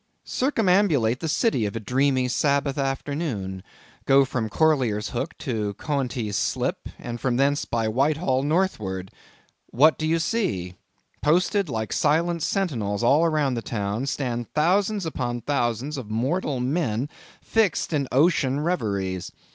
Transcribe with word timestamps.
Circumambulate 0.25 1.19
the 1.19 1.27
city 1.29 1.67
of 1.67 1.75
a 1.75 1.79
dreamy 1.79 2.27
Sabbath 2.27 2.79
afternoon. 2.79 3.61
Go 4.07 4.25
from 4.25 4.49
Corlears 4.49 5.11
Hook 5.11 5.37
to 5.37 5.75
Coenties 5.75 6.35
Slip, 6.35 6.89
and 6.97 7.21
from 7.21 7.37
thence, 7.37 7.65
by 7.65 7.87
Whitehall, 7.87 8.41
northward. 8.41 9.11
What 9.67 9.99
do 9.99 10.07
you 10.07 10.17
see?—Posted 10.17 11.69
like 11.69 11.93
silent 11.93 12.41
sentinels 12.41 13.03
all 13.03 13.23
around 13.25 13.53
the 13.53 13.61
town, 13.61 14.07
stand 14.07 14.51
thousands 14.55 15.05
upon 15.05 15.41
thousands 15.41 15.97
of 15.99 16.09
mortal 16.09 16.59
men 16.59 17.07
fixed 17.39 17.93
in 17.93 18.07
ocean 18.11 18.59
reveries. 18.59 19.31